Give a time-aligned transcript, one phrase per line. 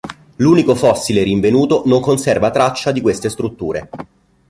[0.37, 3.87] L'unico fossile rinvenuto non conserva traccia di queste strutture.